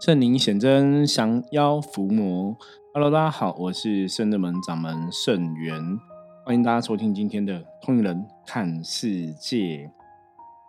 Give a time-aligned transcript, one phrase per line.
[0.00, 2.56] 圣灵显真，降妖伏魔。
[2.94, 5.78] Hello，大家好，我是圣德门掌门圣元，
[6.42, 9.58] 欢迎大家收听今天的《通灵人看世界》。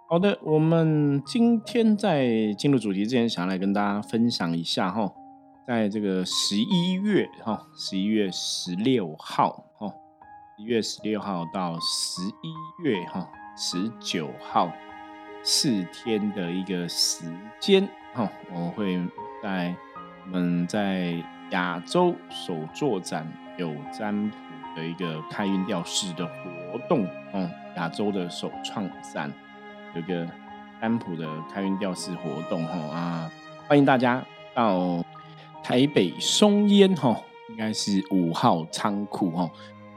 [0.09, 5.09] 好的，我们今天在进入主题之前，想要来跟大家分享一下哈，
[5.65, 9.93] 在这个十一月哈，十一月十六号哈，
[10.59, 14.69] 一月十六号到十一月哈十九号
[15.43, 17.25] 四天的一个时
[17.59, 17.87] 间。
[18.13, 18.99] 好，我会
[19.41, 19.73] 在
[20.25, 21.15] 我们在
[21.51, 23.25] 亚洲首座展
[23.57, 24.37] 有占卜
[24.75, 29.31] 的一个开运吊饰的活动，哦，亚洲的首创展
[29.95, 30.27] 有一个
[30.79, 33.31] 占卜的开运吊饰活动，哈啊，
[33.67, 35.03] 欢迎大家到
[35.63, 39.49] 台北松烟，哈，应该是五号仓库，哈。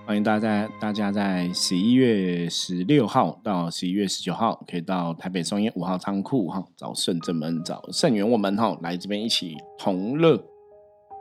[0.06, 10.44] 欢迎大家，大家在十一月十六号到十一月十九号，可以到台北松烟五号仓库哈，找圣正门，找圣元我们哈，来这边一起同乐。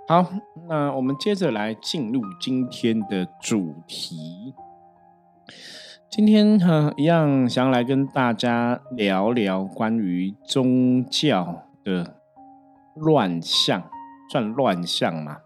[0.10, 0.26] 好，
[0.68, 4.54] 那我们接着来进入今天的主题。
[6.10, 12.18] 今天哈一样想要来跟大家聊聊关于宗教的
[12.96, 13.90] 乱象，
[14.30, 15.38] 算乱象嘛？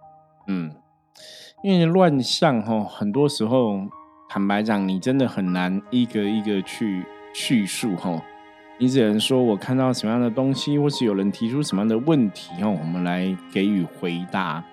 [0.48, 0.72] 嗯。
[1.68, 3.82] 因为乱象哈，很多时候
[4.30, 8.24] 坦白讲，你真的很难一个一个去叙述哈。
[8.78, 14.64] 你只能说我看到什么样的东西，或是有人提出什么样的问题哈，我们来给予回答。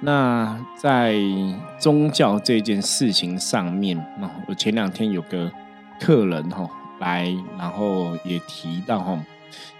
[0.00, 1.14] 那在
[1.78, 5.52] 宗教这件事情上面，那我前两天有个
[6.00, 6.66] 客人哈
[6.98, 9.22] 来，然后也提到哈，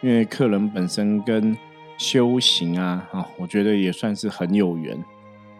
[0.02, 1.56] 因为客人本身跟
[1.96, 5.02] 修行啊，哈，我觉得也算是很有缘。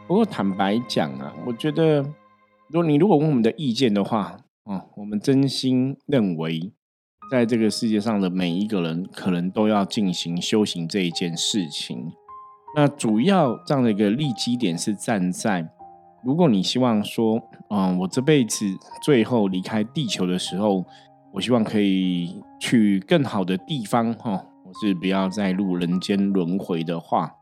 [0.07, 2.01] 不过坦白讲啊，我觉得，
[2.69, 6.73] 如果你如果问我们的意见的话，哦，我们真心认为，
[7.29, 12.13] 在这个世界上的每一个人，可能都要进行修行这一件事情。
[12.77, 15.69] 那主要这样的一个立基点是站在，
[16.25, 18.65] 如果你希望说，嗯，我这辈子
[19.03, 20.85] 最后离开地球的时候，
[21.33, 27.35] 我希望可以去更好的地方，哈，我是不要再入人间轮回的话。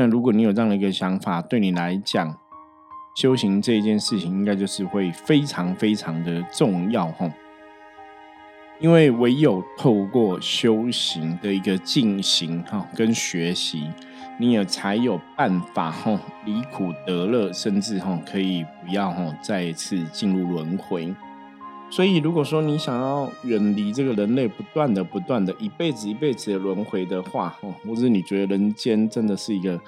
[0.00, 2.32] 那如果你有这样的一个想法，对你来讲，
[3.16, 7.28] 修行这一件事情，应该就是会非常非常的重要哈。
[8.78, 13.90] 因为唯有透过修行的一个进行哈，跟学习，
[14.38, 21.12] 你也才有办法哈，离苦得乐，甚至哈可以不要哈再一次进入轮回。
[21.90, 29.80] 所以，如果说你想要远离这个人类不断的、不断的、一辈子一辈子的轮回的话，哦，或者你觉得人间真的是一个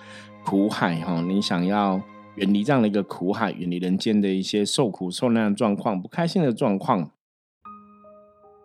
[0.45, 2.01] 苦海哈，你想要
[2.37, 7.11] 远离这样的一个苦海，远离人间的一些受苦受难的状况、不开心的状况，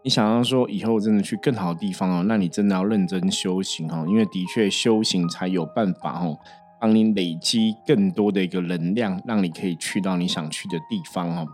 [0.04, 6.40] 你想要说以后真的去更好的地方哦，那你真的要认真修行哦，因为的确修行才有办法哦，
[6.80, 11.48] 帮你累积更多的一个能量，让你可以去到你想去的地方哦。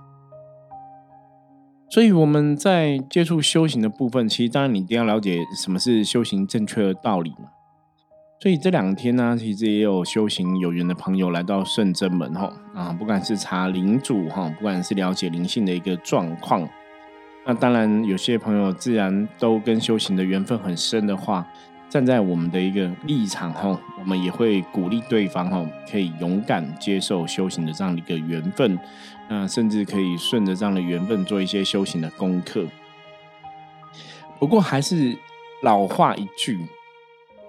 [1.91, 7.49] 所以我们在接触修行的部分，其实当然你一定要了解什么是修行正确的道理嘛。
[8.39, 16.65] 所以这两天呢，其实也有修行有缘的朋友来到圣真门哈啊，不管是查灵主哈，不管是了解灵性的一个状况，
[17.45, 21.45] 那当然有些朋友自然都跟修行的缘分很深的话。
[21.91, 28.79] 站在我们的一个立场哈，我们也会鼓励对方哈，可以勇敢接受修行的这样的一个缘分，
[29.29, 32.65] 那甚至可以顺着这样的缘分做一些修行的功课。
[34.39, 35.17] 不过还是
[35.63, 36.65] 老话一句，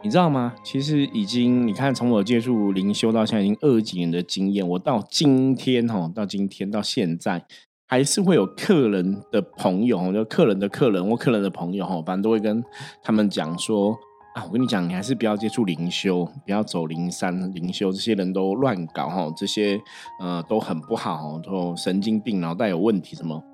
[0.02, 0.54] 你知道吗？
[0.64, 7.46] 其实已经你看，从我接触灵修到现在已经二十几年的经验，我到今天哈，到今天到现在，
[7.86, 12.64] 还是会有客人的朋友，就客人的客人或客人的朋友哈，反正都会跟
[13.04, 13.96] 他们讲说。
[14.34, 19.78] 啊，我跟你讲，你还是不要接触灵修，不要走灵山灵修，这些人都乱搞哈，这些
[20.20, 23.44] 呃都很不好，都神经病，脑袋有问题什么？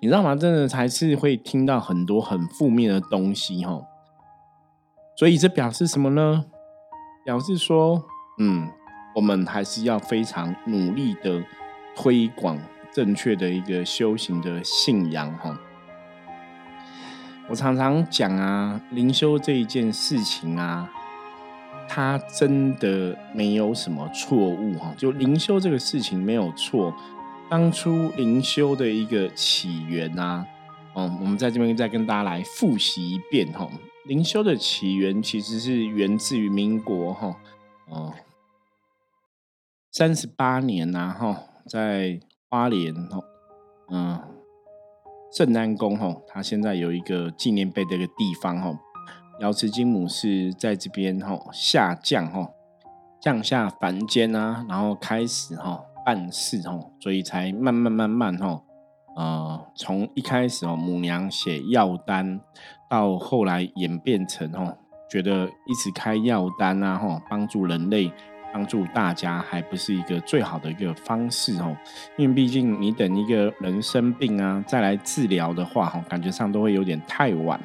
[0.00, 0.36] 你知道吗？
[0.36, 3.80] 真的还是会听到很多很负面的东西哈。
[5.16, 6.44] 所以这表示什么呢？
[7.24, 8.04] 表示说，
[8.38, 8.68] 嗯，
[9.14, 11.42] 我们还是要非常努力的
[11.96, 12.58] 推广
[12.92, 15.58] 正确的一个修行的信仰哈。
[17.50, 20.86] 我常常讲啊，灵修这一件事情啊，
[21.88, 24.92] 它真的没有什么错误哈。
[24.98, 26.94] 就灵修这个事情没有错，
[27.48, 30.46] 当初灵修的一个起源啊，
[30.94, 33.66] 嗯，我们在这边再跟大家来复习一遍哈。
[34.04, 37.34] 灵修的起源其实是源自于民国哈，
[37.88, 38.12] 哦，
[39.90, 42.20] 三十八年呐哈，在
[42.50, 43.20] 花莲哈，
[43.90, 44.37] 嗯。
[45.30, 48.78] 圣安宫哈，它现在有一个纪念碑的一个地方哈，
[49.40, 52.48] 瑶池金母是在这边哈下降哈，
[53.20, 58.62] 降下凡间啊，然后开始哈办事哈，所以才慢慢慢慢哈，
[59.16, 62.40] 呃，从一开始哦母娘写药单，
[62.88, 64.76] 到后来演变成哈，
[65.10, 68.10] 觉得一直开药单啊哈，帮助人类。
[68.52, 71.76] 帮助大家还不是一个最好的一个方式哦，
[72.16, 77.60] 因为毕竟你等一个人生病啊再来治疗的话哈，感觉上都会有点太晚，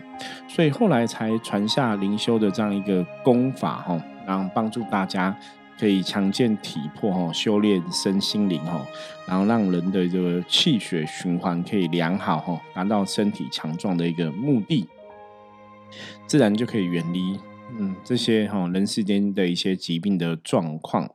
[0.47, 5.35] 所以后来才传下灵修的这样一个功法哈，然后帮助大家
[5.79, 8.85] 可以强健体魄哦，修炼身心灵哦，
[9.25, 14.87] 然后让人的这个气血循环可以良好哦，达到身体强壮的一个目的，
[16.27, 17.39] 自然就可以远离。
[17.79, 21.09] 嗯，这些哈人世间的一些疾病的状况，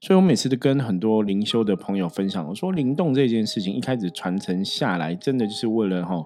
[0.00, 6.16] 所以我每次都跟很多灵修的朋友分享，我说灵动这件事情一开始传承下来，真的就是为了哈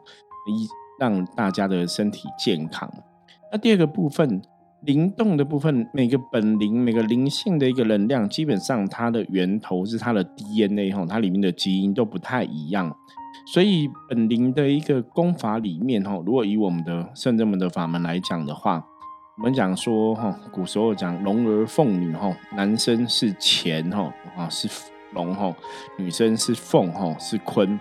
[0.48, 0.66] 一
[0.98, 2.90] 让大家的身体健康。
[3.52, 4.40] 那第二个部分，
[4.86, 12.96] 灵动的部分，每个本灵、每个灵性的一个能量，基本上它的源头是它的 DNA 哈，它里面的基因都不太一样。
[13.52, 18.86] 所以本灵的一个功法里面哈，如果以我们的圣正门的法门来讲的话。
[19.38, 24.68] 我们讲说哈，古时候讲龙儿凤女哈，男生是乾哈啊是
[25.14, 25.50] 龙哈，
[25.96, 27.80] 女生是凤哈是坤。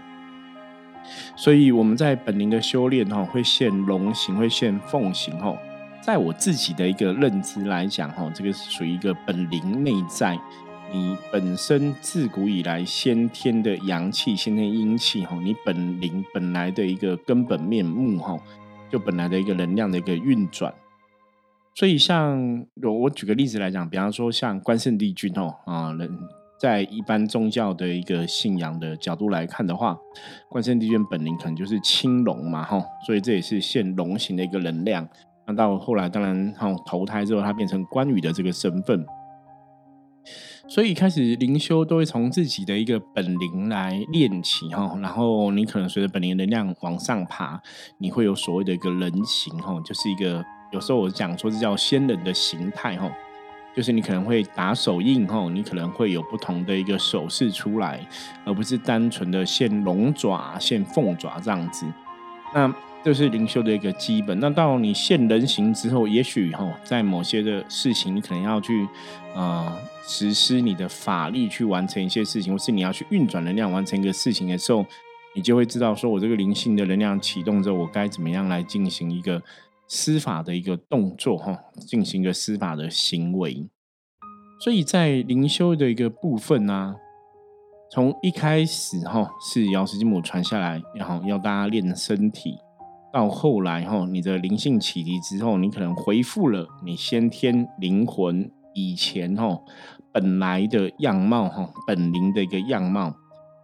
[1.35, 5.53] 所以我们在本灵的修炼哈，会现龙形，会现凤形哈。
[6.01, 10.39] 在我自己的一个认知来讲哈，这个是属于一个本灵内在，
[10.89, 18.39] 你本身自古以来先天的阳气、先天阴气哈，你本灵本来的一个根本面目哈，
[18.89, 20.73] 就本来的一个能量的一个运转。
[21.73, 26.09] 所以，像我我举个例子来讲，比方说像关圣帝君哦啊，人
[26.59, 29.97] 在一般宗教的一个信仰的角度来看的话，
[30.49, 35.07] 关圣帝君本灵可能就是青龙嘛哈，所以这也是现龙形的一个能量。
[35.47, 39.03] 那到后来，当然哈投胎之后，他变成关羽的这个身份。
[40.67, 47.61] 所以，开始灵修都会从自己的一个本灵来练起哈，然后你可能随着本灵能量往上爬，
[47.97, 50.43] 你会有所谓的一个人形哈，就是一个。
[50.71, 53.11] 有时候我讲说这叫仙人的形态哈，
[53.75, 58.05] 就是你可能会打手印哈，你可能会有不同的一个手势出来，
[58.45, 61.85] 而不是单纯的现龙爪、现凤爪这样子。
[62.53, 62.73] 那
[63.03, 64.39] 这是灵修的一个基本。
[64.39, 68.87] 那到你现人形之后，也许哈，在某些的事情，你可能要去
[69.35, 74.85] 呃实施你的法力去完成一些事情，或是你要去运转能量完成一个事情的时候，
[75.33, 79.41] 你就会知道说我这个灵性的能量启动之后，我该怎么样来进行一个。
[79.93, 83.69] 司法的一个动作哈，进行一个司法的行为，
[84.61, 86.95] 所以在灵修的一个部分呢，
[87.91, 92.57] 从一开始哈是瑶池金母传下来，然后要大家练身体，
[93.11, 99.59] 到后来哈你的灵性启迪之后，你可能恢复了你先天灵魂以前哈
[100.13, 103.13] 本来的样貌哈本灵的一个样貌。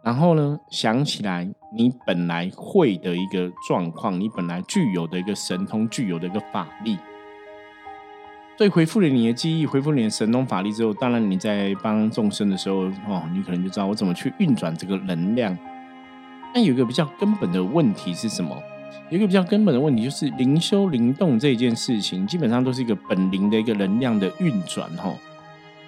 [0.04, 6.98] 然后呢，想起来你本来会的一个状况，你本来具有的一个神通，具有的一个法力，
[8.58, 15.56] 所以回复了你的记忆，回复你的神通法力之后，当然你在帮众生的时候，哦，你可能就知道我怎么去运转这个能量。
[16.54, 18.58] 但有一个比较根本的问题是什么？
[19.10, 25.14] 有一个比较根本的问题就是灵修灵动这件事情，基本上都是一个本灵的一个能量的运转，哈。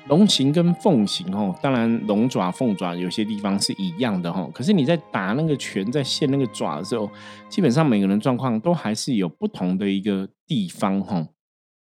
[0.08, 7.08] 龙形跟凤形哦，当然龙爪凤爪有些地方是一样的哈，可是你在打那个拳在现那个爪的时候，
[7.48, 11.28] 基本上每个人状况都还是有不同的一个地方哈。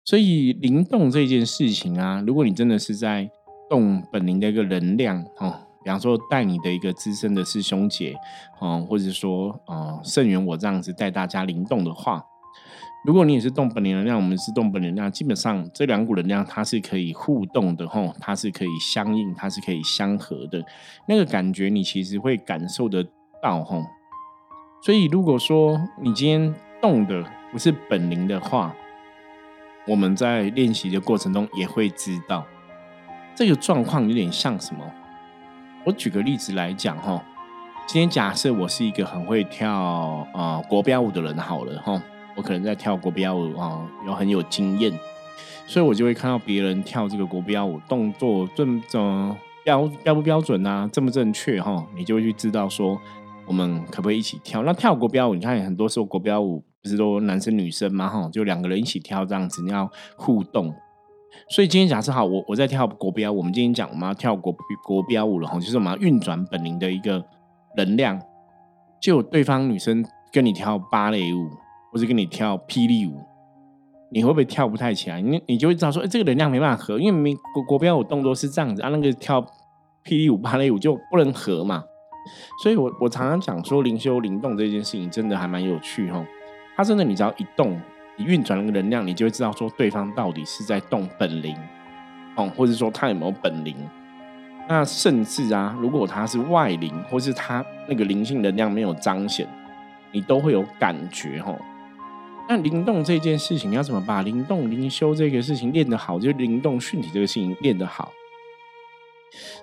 [0.06, 3.30] 所以灵动这件事情啊，如果你真的是在
[3.70, 8.16] 动本灵的一个能量哈，比方说带你的一个资深的师兄姐
[8.60, 12.24] 哦，或者说呃圣元我这样子带大家灵动的话。
[13.06, 20.64] 如果你也是动本灵能量，我们是动本能量，基本上这两股能量它是可以互动的吼，它是可以相应，它是可以相合的，
[21.06, 23.06] 那个感觉你其实会感受得
[23.42, 23.84] 到吼。
[24.82, 28.74] 所以如果说你今天动的不是本灵的话，
[29.86, 32.46] 我们在练习的过程中也会知道
[33.36, 34.82] 这个状况有点像什么。
[35.86, 37.22] 我举个例子来讲哈，
[37.86, 42.02] 今天假设我是一个很会跳啊国标舞的人好了哈。
[42.36, 44.92] 我可能在跳国标舞啊，有很有经验，
[45.68, 53.00] 所以我就会看到别人跳这个国标舞，动作正正标标不标准啊，正不正确哈，你就会去知道说
[53.46, 54.64] 我们可不可以一起跳。
[54.64, 60.74] 那跳国标舞，你看很多时候国标舞不是都男生女生嘛哈，就两个人一起跳这样子，你要互动。
[61.50, 67.24] 所以今天假设好，我我在跳国标，我们今天讲我们要跳国国标舞了哈，就是我们要运转本灵的一个
[67.78, 68.20] 能量，
[69.02, 71.50] 就对方女生跟你跳芭蕾舞。
[71.94, 73.22] 或者跟你跳霹雳舞，
[74.12, 75.22] 你会不会跳不太起来？
[75.22, 79.40] 你你就会知道说，哎，这个能量没办法合，因为国国标舞动作是这样子啊，那个跳
[80.04, 81.84] 霹雳舞、芭蕾舞就不能合嘛。
[82.64, 86.26] 所以我我常常讲说，灵修灵动这件事情真的还蛮有趣哈。
[86.76, 87.80] 它真的，你只要一动，
[88.18, 91.56] 你运转那个能量，你就会知道说对方到底是在动本灵，
[92.36, 93.76] 哦，或者说他有没有本灵。
[94.70, 99.46] 那甚至啊，如果他是外灵，或是他那个灵性能量没有彰显，
[100.14, 101.54] 你都会有感觉哈。
[102.48, 106.20] 那灵动这件事情，要怎么把灵动灵修这个事情练得好？
[106.20, 108.12] 就灵动训体这个事情练得好，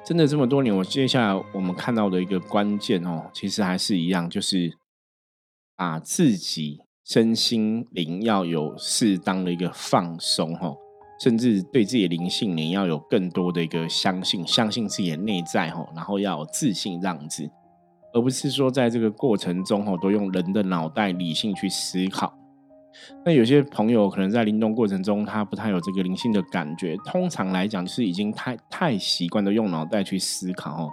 [0.04, 4.76] 真的这么多年，我接下来我们看到的一个关键哦，其实还是一样，就是
[5.76, 10.74] 把自己身心灵要有适当的一个放松哈。
[11.22, 17.46] 甚至对自己的灵性，你要有更多的一个相信，相信自己的内在哈，然后要有自信这样子，
[18.14, 22.39] 而不是说在这个过程中哈，都用人的脑袋理性去思考。
[23.24, 26.96] 那有些朋友可能在灵动过程中，他不太有这个灵性的感觉。
[26.98, 30.88] 通常来讲，是已经太太习惯的用脑袋去思考哈，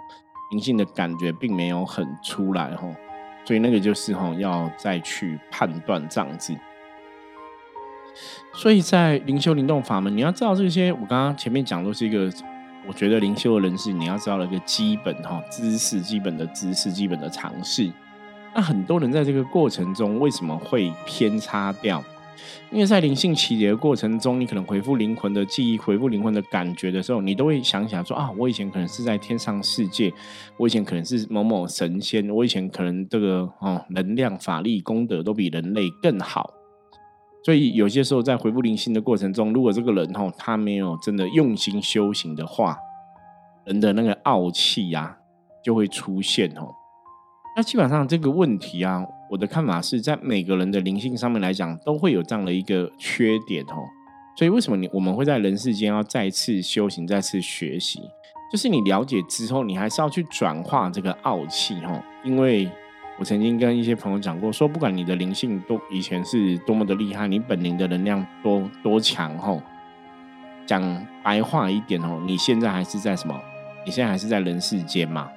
[0.50, 2.88] 灵性的感觉并没有很出来哈，
[3.44, 6.54] 所以那个就是哈，要再去判断这样子。
[8.52, 12.28] 所以在灵修灵动法门，你要知道这些，我刚刚前面讲都是一个，
[12.86, 17.92] 我觉得灵修的人士你要知道的一个基本哈知识、基本的知识、基本的常识。
[18.58, 22.02] 那很多人在这个过程中为什么会偏差掉？
[22.72, 30.12] 因为在灵性起解的过程中，你可能回复灵魂的记忆、回复灵魂的感觉的时候，你都会想想说啊，我以前可能是在天上世界，
[30.56, 36.52] 我以前可能是某某神仙，我以前可能这个哦能量、法力、功德都比人类更好。
[37.44, 42.76] 所以有些时候在回复灵性的过程中，如果这个人哦他没有真的用心修行的话，
[43.66, 45.16] 人的那个傲气呀
[45.62, 46.74] 就会出现哦。
[47.56, 53.84] 那基本上这个问题啊，我的看法是在每个人的灵性上面来讲，都会有这样的一个缺点哦。
[54.36, 58.00] 所以为什么你我们会在人世间要再次修行、再次学习？
[58.52, 62.68] 就是你了解之后，你还是要去转化这个傲气哦，因为。
[63.20, 69.60] 我曾经跟一些朋友讲过，说不管你的灵性多以前是多么的厉害，你本灵的能量多多强哦，
[70.64, 73.34] 讲白话一点哦，你现在还是在什么？
[73.84, 75.28] 你现在还是在人世间嘛？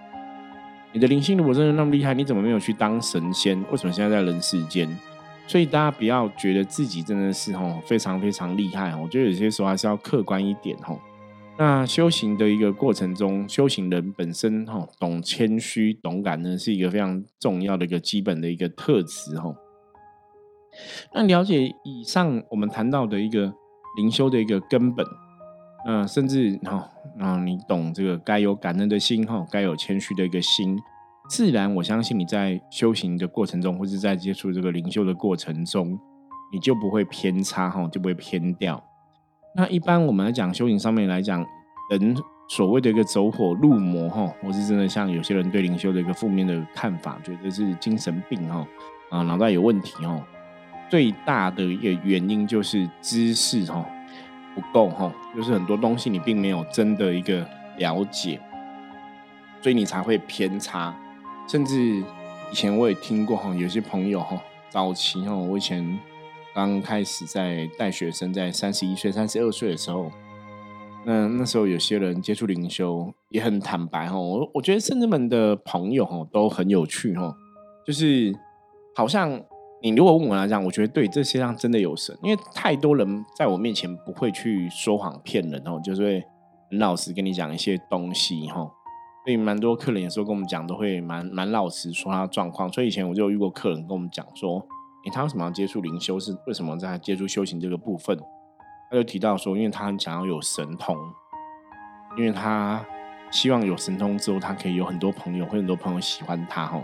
[0.94, 3.58] 你的灵性如果真的那么厉害，你怎么没有去当神仙？
[3.72, 4.90] 为什么现在在人世间？
[5.48, 11.00] 所以大家不要觉得自己真的是吼非常非常厉害，我觉得有些时候还是要客观一点吼。
[11.58, 19.54] 那修行的一个过程中，修行人本身哈，懂谦虚、懂感恩，是一个非常重要的一个基本的一个特质哈。
[21.14, 23.54] 那了解以上我们谈到的一个
[23.98, 25.06] 灵修的一个根本，
[25.86, 30.78] 那甚至哈，那你懂这个该有感恩的心哈，该有谦虚的一个心，
[31.30, 35.98] 自然我相信你在修行的过程中，或者在接触这个灵修的过程中，
[36.54, 38.84] 你就不会偏差哈，就不会偏掉。
[39.56, 41.46] 那一般我们来讲修行上面来讲，
[41.90, 42.16] 人
[42.50, 48.68] 所谓的一个走火入魔哈，或是真的像有些人对灵修的一个负面的看法，觉得是精神病哈
[49.10, 50.22] 啊脑袋有问题哦。
[50.90, 53.86] 最大的一个原因就是知识哈
[54.56, 57.46] 不够哈，就是很多东西你并没有真的一个
[57.78, 58.40] 了解，
[59.62, 60.96] 所以你才会偏差。
[61.48, 61.78] 甚至
[62.52, 66.00] 以前我也听过哈，有些朋友哈早期哈，我以前。
[66.54, 70.12] 刚开始在带学生，在三十一岁、三十二岁的时候，
[71.06, 74.20] 那那时候有些人接触灵修也很坦白哈。
[74.20, 77.34] 我我觉得圣人们的朋友哈都很有趣哈，
[77.88, 78.36] 就是
[78.94, 79.42] 好像
[79.82, 86.24] 你如果问我来讲，我觉得对这世界上真的有神，因为太多人在我面前不会去说谎骗人哦，就是会
[86.70, 88.70] 很老实跟你讲一些东西哈。
[89.26, 92.72] 所以蛮多客人有时候跟我们讲，都会蛮蛮老实说他的状况。
[92.72, 94.66] 所以以前我就遇过客人跟我们讲说。
[95.04, 96.20] 诶，他为什么要接触灵修？
[96.20, 98.16] 是为什么在接触修行这个部分？
[98.92, 100.96] 他就提到说，因为他很想要有神通，
[102.20, 102.86] 因为他
[103.32, 106.68] 希望有神通之后，他可以有很多朋友，会很多朋友喜欢他。
[106.68, 106.84] 吼，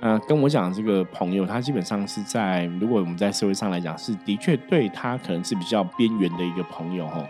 [0.00, 7.08] 那跟我讲这个朋友，他基本上是在如果我们在社会上来讲，是的确对他可能是比较边缘的一个朋友。
[7.08, 7.24] 吼，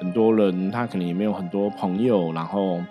[0.00, 2.82] 很多人他可能也没有很多朋友，然后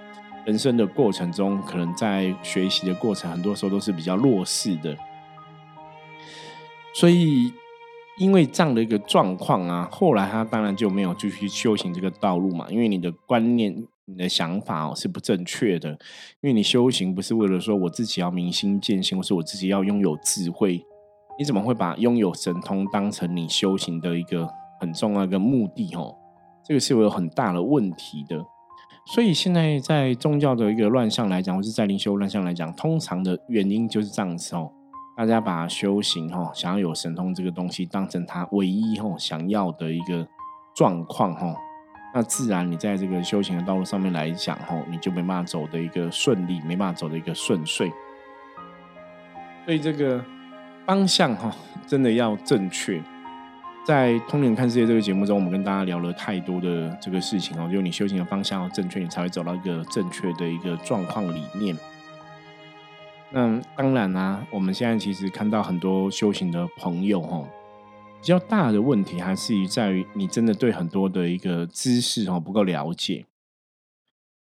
[0.46, 4.96] 人生的过程中，可能在学习的过程，很多时候都是比较弱势的。
[6.94, 7.52] 所以，
[8.18, 12.68] 因为这样的一个状况啊，后来他当然就没有继续修行这个道路嘛。
[12.70, 15.90] 因为你的观念、你的想法哦是不正确的。
[16.42, 20.84] 因为你修行不是为了说我自己要明心见性，或是我自己要拥有智慧。
[21.38, 24.48] 你怎么会把拥有神通当成你修行的一个
[24.80, 25.94] 很重要的目的？
[25.96, 26.16] 哦，
[26.64, 28.46] 这个是有很大的问题的。
[29.14, 34.72] 所以现在在宗教的一个乱象来讲，或是在灵修乱象来讲，通常的原因就是这样子哦。
[35.18, 40.28] 大家把修行哈，想要有神通这个东西当成他唯一哈想要的一个
[40.76, 41.56] 状况哈，
[42.18, 47.92] 那自然你在这个修行的道路上面来讲吼，你就没办法走的一个顺利，没办法走的一个顺遂。
[49.66, 50.24] 所以这个
[50.86, 51.54] 方向哈，
[51.86, 53.04] 真的要正确。
[53.86, 61.78] 在《通灵看世界》这个节目中，我们跟大家聊了太多的这个事情哦，就你修行的方向要正确，你才会走到一个正确的一个状况里面。
[63.30, 67.46] 那当然啦，我们现在其实看到很多修行的朋友哦，
[68.26, 73.24] 比较大的问题还是在于你真的对很多的一个知识哦不够了解。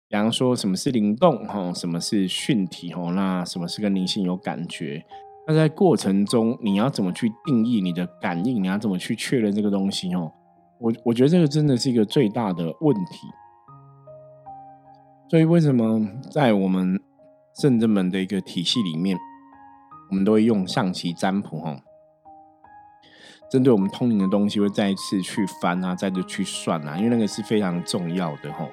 [0.07, 5.05] 比方说什么是灵动哈，什么是训体哦，那什么是跟灵性有感觉？
[5.45, 8.63] 那在过程中，你要怎么去定义你的感应？
[8.63, 10.13] 你要怎么去确认这个东西？
[10.15, 10.31] 哦，
[10.79, 13.27] 我我觉得这个真的是一个最大的问题。
[15.29, 15.99] 所以为什么
[16.31, 16.97] 在我们
[17.59, 19.17] 圣人门的一个体系里面，
[20.09, 21.59] 我们都会用象棋占卜？
[21.59, 21.81] 哈，
[23.49, 28.69] 针对我们通灵的东西，会再一次去翻啊，再次去算啊，因为那个是非常重要的吼。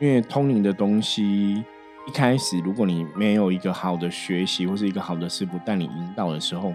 [0.00, 1.64] 因为通灵的东西。
[2.06, 6.74] 一开始，如果你没有一个好的学习，或是一个好的师傅带你引导的时候，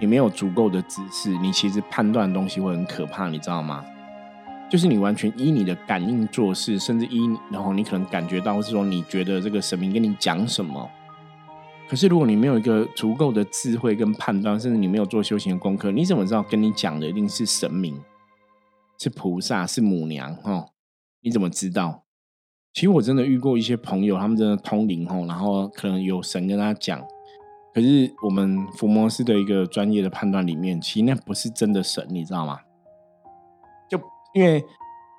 [0.00, 3.84] 你没有足够的知识，你其实判断东西会很可怕，你知道吗？
[4.70, 10.88] 就是你完全依你的感应做事，甚至依然后你可能感觉到，或是说你觉得这个神明跟你讲什么。
[11.88, 17.98] 可是如果你没有一个足够的智慧跟判断，甚至你没有做修行的功课，你怎么知道跟你讲的一定是神明、
[18.98, 20.34] 是菩萨、是母娘？
[20.36, 20.66] 哈，
[21.22, 22.04] 你怎么知道？
[22.74, 27.02] 其实我真的遇过一些朋友，他们真的通灵吼，然后可能有神跟他讲，
[27.74, 32.60] 可是我们伏魔师的一个专业的判断里面，其实那不是真的神，你知道吗？
[33.88, 33.98] 就
[34.34, 34.62] 因为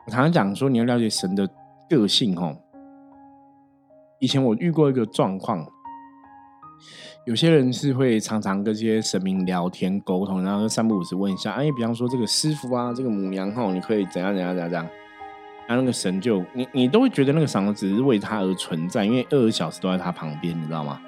[0.06, 1.50] 我常常讲说，你要了解神的
[1.90, 2.56] 个性吼。
[4.20, 5.66] 以前我遇过一个状况，
[7.30, 14.88] 有些人是会常常跟这些神明聊天沟通，然后三不五时问一下，哎，比方说这个师傅啊，这个母娘吼，你可以怎样怎样怎样怎样。
[15.68, 21.00] 他那个神就你你都会觉得那个神只是为他而存在，因为二十小时都在他旁边，你知道吗？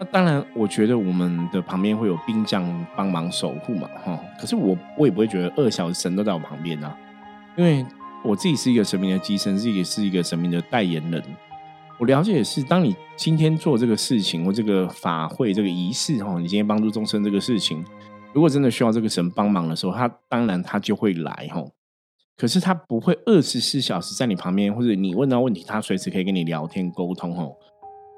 [0.00, 4.18] 那当然，我觉得我们的旁边会有兵将帮忙守护嘛，哈。
[4.40, 6.98] 可是我我也不会觉得二小时神都在我旁边啊，
[7.54, 7.86] 因为
[8.24, 11.22] 我自己是一个神明的机身，自己是一个神明的代言人。
[12.00, 17.84] 我了解的是，当你今天做这个事情或这个法会这个仪式，哈，你今天帮助众生这个事情，
[18.32, 21.62] 如果真的需要这个神帮忙的时候，他当然他就会来，哈。
[22.38, 27.52] 可是他不会二十四小时在你旁边，或者你问到问题，他随时可以跟你聊天沟通哦。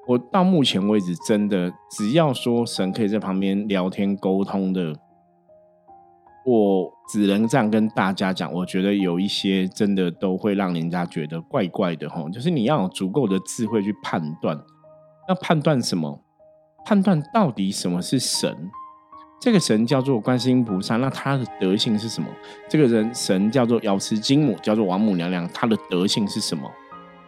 [0.07, 4.95] 我到目前为止，真的只要说神可以在旁边聊天沟通的，
[6.45, 8.53] 我只能这样跟大家讲。
[8.53, 14.59] 我觉得有一些真的都会让人家觉得怪怪的哈，就是你要有足够的智慧去判断，
[15.29, 16.23] 要判断什么？
[16.85, 18.71] 判断到底什么是神？
[19.41, 22.29] 这个神叫做观世音菩萨，那他的德性是什么？
[22.69, 26.71] 这个人神叫做瑶池金母，叫做王母娘娘，她的德性是什么？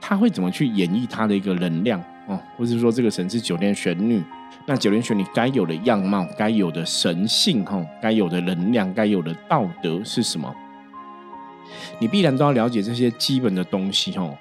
[0.00, 1.98] 他会怎么去演绎他的一个能量
[2.28, 2.38] 哦？
[2.58, 4.22] 或者说这个神是九天玄女，
[4.66, 10.54] 那九天玄你该有的样貌、该有的神性、哈，该有的能量、该有的道德是什么？
[11.98, 14.36] 你必然都要了解这些基本的东西，哦。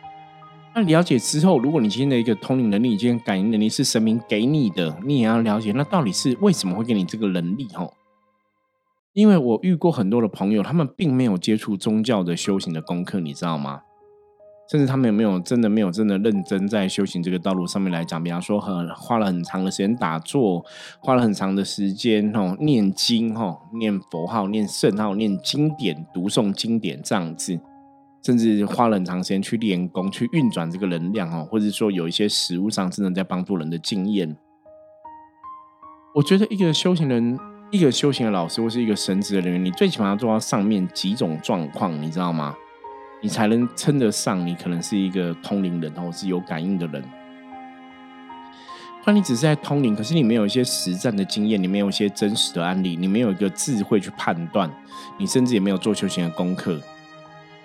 [0.76, 7.68] 那了解之后，如果你今天的一个通灵能力、今天感应能力是神明给你的，你也要了解，那到底是为什么会给你这个能力？
[7.74, 7.94] 吼，
[9.14, 13.82] 因为我遇过很多的朋友，他们并没有接触宗教的修行的功课，你知道吗？
[14.70, 18.24] 甚至他们有没有真的没有真的认真在修行这个道路上面来讲？
[18.24, 20.66] 比方说，很花了很长的时间打坐，
[21.00, 27.60] 花了很长的时间哦，念经哈，念佛号、念圣号、念经典、读诵经典这样子。
[28.26, 34.34] 甚至花了很长时间去练功，去运转这个能量哦，或者说有一些实物上真的在帮助人的经验。
[36.16, 37.38] 我觉得一个修行人，
[37.70, 42.56] 一个修行的老师，或是一个神职的人员，你最起码要做到上面几种状况，你知道吗？
[43.24, 47.02] 你才能称得上你可能是一个通灵人，或是有感应的人。
[49.06, 54.70] 那你只是在通灵，可是你没有一些实战的经验，你没有一些真实的案例，你没有一个智慧去判断，
[55.18, 56.78] 你甚至也没有做修行的功课。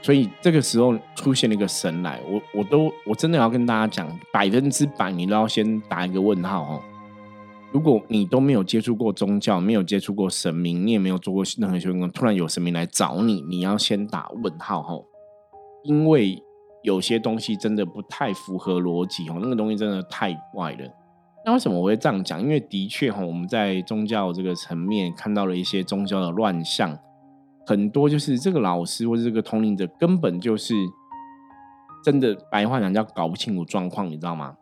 [0.01, 6.81] 所以这个时候出现了一个神来，我我都我真的要跟大家讲，百分之百你都要先打一个问号哦。
[7.73, 15.05] 如果你都没有接触过宗教，没有接触过神明，你也没有做过任何修行，突然有神明来找你，你要先打问号哦。
[15.89, 16.41] 因为
[16.85, 20.89] 有些东西真的不太符合逻辑哦，那个东西真的太怪了。
[21.45, 22.41] 那为什么我会这样讲？
[22.41, 26.97] 因为的确哈，我们在宗教这个层面看到了一些宗教的乱象。
[27.67, 30.75] 很多就是这个老师或者这个通灵者根本就是
[32.05, 34.55] 真的白话讲叫搞不清楚状况，你知道吗？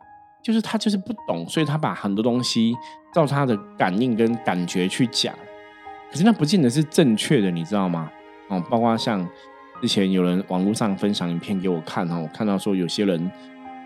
[0.43, 2.73] 就是他就是不懂，所以他把很多东西
[3.13, 5.33] 照他的感应跟感觉去讲，
[6.09, 8.09] 可是那不见得是正确的，你知道吗？
[8.49, 9.27] 哦，包括像
[9.81, 13.31] 之前有人网络上分享影片给我看哦，我看到说有些人，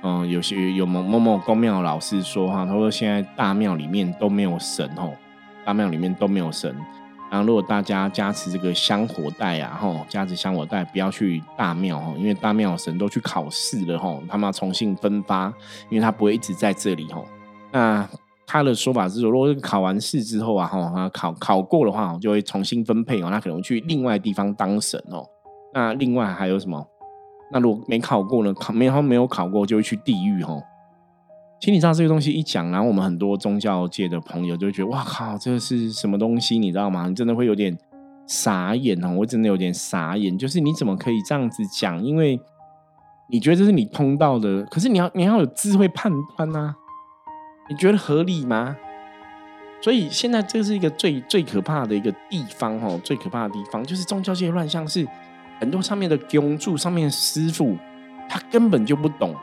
[0.03, 5.13] 嗯，有些有某某某公庙老师说哈，他说现在大庙里面都没有神哦，
[5.65, 6.75] 大庙里面都没有神。
[7.29, 15.53] 然后，如果大家加持这个香火袋啊，吼，加持香火袋，不要去大庙吼，因为大庙神都去考试了吼，他们要重新分发，
[15.89, 17.25] 因为他不会一直在这里吼。
[17.71, 18.05] 那
[18.45, 25.25] 他的说法是说，如果考完试之后啊，吼，考考过的话，就会重新分配哦，他可能去另外地方当神哦。
[25.73, 26.87] 那另外还有什么？
[27.51, 28.53] 那如果没考过呢？
[28.53, 30.61] 考没有没有考过，就会去地狱吼。
[31.59, 36.57] 心理上这个东西一讲，然后我们很多宗教界的朋友就觉得，哇靠，这是什么东西？
[36.57, 37.07] 你知道吗？
[37.07, 37.77] 你真的会有点
[38.25, 39.13] 傻眼哦！
[39.17, 42.03] 我真的有点傻眼，就是你怎么可以这样子讲？
[42.03, 42.39] 因为
[43.29, 46.73] 你觉得这是你通道的，可是你要你要有智慧判断呐，
[47.69, 48.75] 你觉得合理吗？
[49.81, 55.07] 所以现在这是一个最最可怕的一个地方哦，最可怕的地方就是宗教界乱象，是
[55.61, 57.77] 很多上面的供柱上面的师傅，
[58.27, 59.35] 他根本就不懂。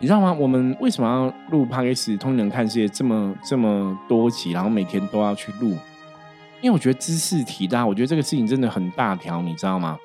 [0.00, 0.32] 你知道吗？
[0.32, 5.76] 我们为什么要录《帕克斯》通人看世界这么这么多集，然后每天都要去录？
[6.62, 9.98] 因为我觉得知识体大，我觉得这个事情真的很大条，你知道吗？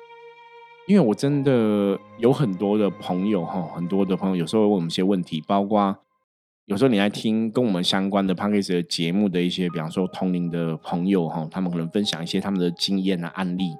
[0.86, 5.96] 因为我真的有很多的朋友哈，很多的朋友有时候问我们一些问题，包括
[6.70, 13.74] 有时候你来听跟我们相关的 p a c k a g e 的节目的一些，比方说同龄的朋友哈，他们可能分享一些他们的经验啊案例。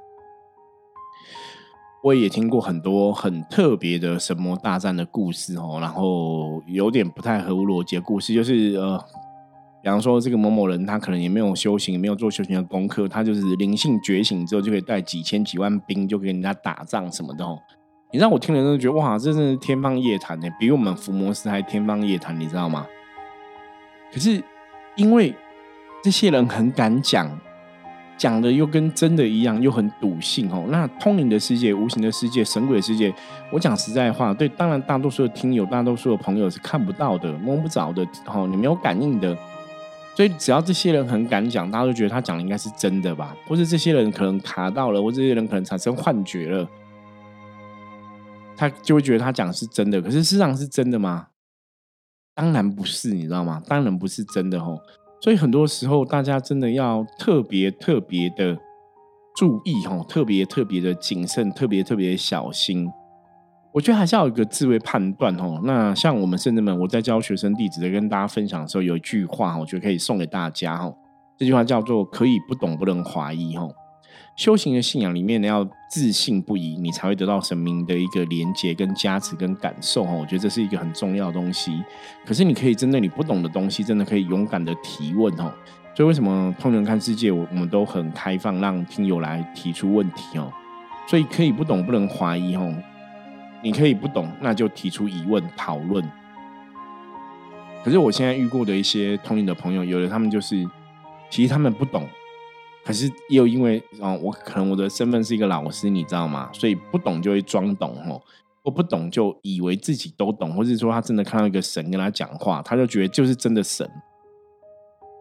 [2.02, 8.98] 我也听过很多很特别的神魔大战的故事哦，然后有点不太合乎逻辑的故事，就是呃，
[9.84, 17.56] 比方说这个某某人他可能也没有修行，没有做修行的功课，他就是灵性觉醒之后就可以带几千几万兵就跟人家打仗什么的哦。
[18.12, 22.86] 你让我听了都觉得哇，这真是天方夜谭呢，比我们伏魔师还天方夜谭，你知道吗？
[24.12, 24.42] 可是
[24.96, 25.34] 因为
[26.02, 27.30] 这些人很敢讲。
[28.18, 30.66] 讲的又跟真的一样，又很笃信哦。
[30.68, 33.10] 那通灵的世界、无形的世界、神鬼世界，
[33.50, 39.34] 我讲实在话，对，当然大多数的听友、大多数的朋友是看不到的、摸不着的，哦，你没有感应的。
[40.14, 43.34] 所以只要这些人很敢讲，大家都觉得他讲的应该是真的吧？
[43.48, 46.68] 或者这些人可能卡到了，或这些人可能产生幻觉了，
[48.60, 50.02] 他就会觉得他讲是真的。
[50.02, 51.28] 可是事实上是真的吗？
[52.34, 53.62] 当然不是，你知道吗？
[53.66, 54.78] 当然不是真的哦。
[55.22, 58.58] 所以很多时候，大家真的要特别特别的
[59.34, 62.86] 注意哈，特别特别的谨慎，特别特别小心。
[63.72, 65.58] 我觉得还是要有一个智慧判断哦。
[65.64, 70.92] 那像我们圣人们，我在教学生弟子的跟大家分享的时候，有一句话，我觉得可以送给大家哈。
[71.38, 73.66] 这句话叫做“可以不懂，不能怀疑”哈。
[74.40, 80.14] 修行的信仰里面呢，要自信不疑，你才会得到神明的一个连接、跟加持、跟感受哈。
[80.14, 81.84] 我觉得这是一个很重要的东西。
[82.24, 85.52] 可是你可以针对你不懂的东西，真的可以勇敢的提问哦。
[85.94, 90.50] 所以为什么通人看世界，我我们都很开放，让听友来提出问题哦。
[91.06, 92.74] 所以可以不懂，不能怀疑哦。
[93.62, 96.02] 你可以不懂，那就提出疑问讨论。
[97.84, 100.66] 可是我现在遇过的一些通灵的朋友，有的他们就是，
[101.28, 102.08] 其实他们不懂。
[102.90, 106.50] 可是又因为啊，我可能我的身份是一个老师，你知道吗？
[106.52, 108.20] 所以不懂就会装懂哦，
[108.64, 113.88] 我不懂就以为自己都懂，或者说他真的看到一个神跟他讲话，他就觉得就是真的神。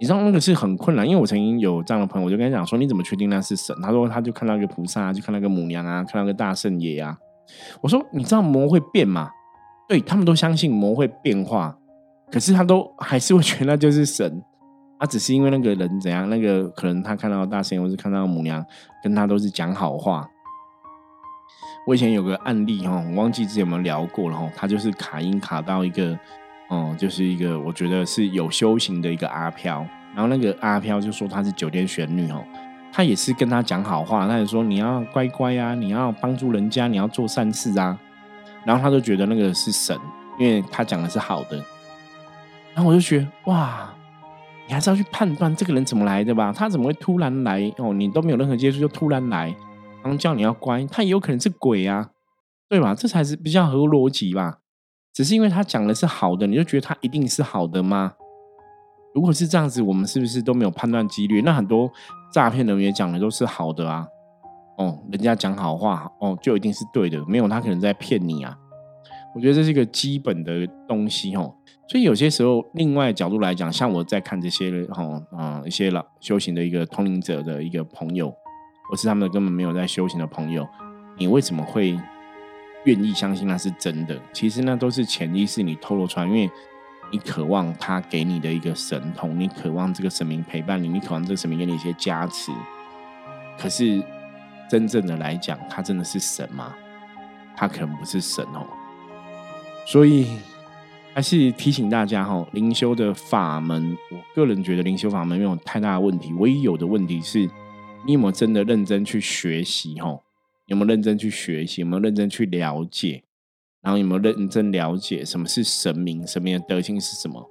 [0.02, 7.18] 你知道那个是很困难，因为我曾经有这样的朋友，我就跟他讲说：“你怎么确定那是神？”他说：“他就看到一个菩萨，就看到一个母娘啊，看到个大圣爷啊。”
[7.82, 9.30] 我说：“你知道魔会变吗？”
[9.90, 11.78] 对他们都相信魔会变化，
[12.32, 14.42] 可是他都还是会觉得那就是神。
[15.00, 18.64] 他只是因为那个人怎样，那个可能他看到大仙，或是看到母娘，
[19.02, 20.30] 跟他都是讲好话。
[21.88, 24.52] 我以前有个案例哈，我忘记之前有没有聊过了哈。
[24.56, 26.20] 他就是卡音卡到一个，
[26.68, 29.84] 哦，就是一个我觉得是有修行的一个阿飘。
[30.14, 32.44] 然后那个阿飘就说他是九天玄女哦，
[32.92, 37.98] 他也是跟他讲好话，他也说你要乖乖啊，你要帮助人家，你要做善事啊。
[38.66, 39.98] 然后他就觉得那个是神，
[40.38, 41.56] 因为他讲的是好的。
[42.76, 43.94] 然后我就觉得哇。
[44.70, 46.54] 你还是要去判断这个人怎么来的吧？
[46.56, 47.60] 他怎么会突然来？
[47.80, 49.48] 哦，你都没有任何接触就突然来，
[50.04, 52.12] 然后叫你要乖，他也有可能是鬼啊，
[52.70, 52.94] 对吧？
[52.94, 54.60] 这才是比较合逻辑吧。
[55.12, 58.14] 只是因为他讲的是好的，你就觉得他一定是好的吗？
[59.16, 61.42] 如果是这样子，我们是不是都没有判断几率？
[61.42, 61.92] 那很多
[62.32, 64.06] 诈骗人员讲的都是好的啊，
[64.78, 68.56] 哦，人家讲好话，哦，就一定是对的，没有他可能在骗你啊。
[69.36, 71.54] 我觉得这是一个基本的东西，哦。
[71.88, 78.34] 所以有些时候，另外角度来讲，像我在看这些哈啊一些老修行的一个通灵者的一个朋友，
[78.90, 80.68] 或是他们根本没有在修行的朋友，
[81.18, 81.98] 你为什么会
[82.86, 84.16] 愿意相信那是真的。
[84.32, 86.50] 其实那都是潜意识你透露出来，因为
[87.12, 92.52] 你渴望他给你的一个神通，你渴望这个神明陪伴你，你渴望这个神明给你一些加持。
[93.58, 94.04] 可是
[94.70, 96.76] 真正的来讲，他真的是神吗？
[97.56, 98.68] 他可能不是神哦。
[99.92, 100.28] 所以
[101.16, 107.50] 还是提醒大家哈，灵修的法门，我个人觉得灵修法门没有太大的问题，唯一有的问题是。
[108.06, 110.00] 你有没有真的认真去学习？
[110.00, 110.22] 吼，
[110.68, 111.82] 有没有认真去学习？
[111.82, 113.24] 有没有认真去了解？
[113.82, 116.26] 然后有没有认真了解什么是神明？
[116.26, 117.44] 神明的德性是什么？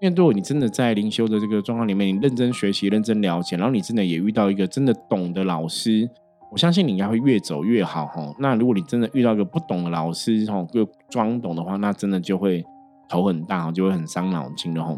[0.00, 6.08] 因为如果你真的在灵修的这个状况里面，你认真学习、认真了解，然后你真的也遇到一个真的懂的老师，
[6.52, 8.04] 我相信你应该会越走越好。
[8.06, 12.62] 哈，那如果你真的遇到一个不懂的老师，哈又装懂的话，那真的就会
[13.08, 14.94] 头很大，就会很伤脑筋的吼。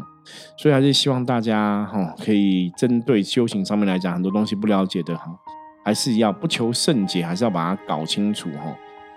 [0.57, 5.25] 所以还是希望大家哈，可以针对修行上面来讲，很多东西不了解的哈，
[5.85, 8.75] 还是要不求甚解，还是要把它搞清楚哈。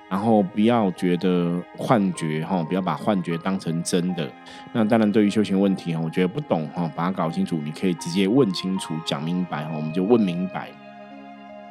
[0.08, 4.26] 然后不要觉得幻觉哈，不要把幻觉当成真的。
[4.72, 10.70] 那当然，对于修行问题哈，我觉得不懂哈，把它搞清楚，你可以直接问清楚、讲明白哈，我们就问明白，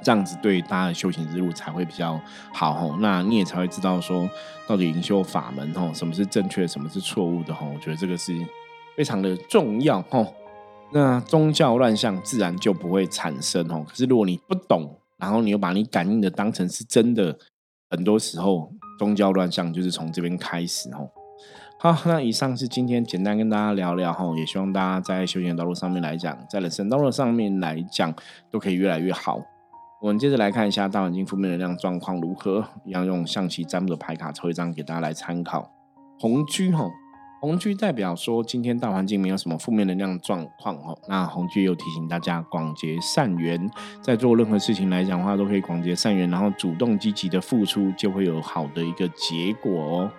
[0.03, 2.19] 这样子对大家的修行之路才会比较
[2.53, 2.97] 好吼。
[2.97, 4.29] 那你也才会知道说，
[4.67, 7.67] 到底灵修法门吼，什么是正确，什么是错误的吼。
[7.73, 8.33] 我觉得这个是。
[8.95, 10.33] 非常的重要哦。
[10.91, 13.85] 那宗教乱象自然就不会产生哦。
[13.87, 17.37] 可是如果你不懂，然后你又把你感应的当成是真的，
[17.91, 21.11] 很多时候宗教乱象就是从这边开始哦。
[21.77, 28.11] 好，那以上是今天简单跟大家聊聊哈，也希望大家在修行道路上面来讲，在人生道路上面来讲，
[28.49, 29.39] 都可以越来越好。
[29.99, 35.71] 我们接着来看一下大环境负面能量状况如何，一样用象棋占卜的牌卡抽一张给大家来参考。
[36.19, 36.87] 红居哈。
[37.39, 40.97] 红居代表说，今天大环境没有什么负面能量状况哦。
[41.07, 43.69] 那红居又提醒大家广结善缘，
[44.01, 50.11] 在做任何事情来讲的话，都可以广结善缘，然后主动积极的付出，就会有好的一个结果哦。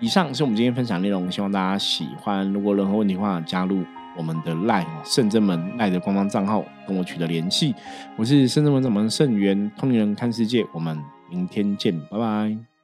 [0.00, 2.52] 以上是我们今天分享内容，希望大家喜欢。
[2.52, 3.84] 如果任何问题的话，加入
[4.16, 7.74] 我们的赖圣真门赖的官方账号，跟我取得联系。
[8.16, 10.98] 我是圣真门掌门圣元，通灵人看世界，我们
[11.30, 12.75] 明天见，拜拜。